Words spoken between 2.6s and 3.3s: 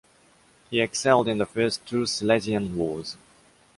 Wars.